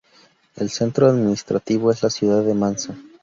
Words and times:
El 0.55 0.71
centro 0.71 1.05
administrativo 1.07 1.91
es 1.91 2.01
la 2.01 2.09
ciudad 2.09 2.43
de 2.43 2.55
Mansa. 2.55 2.95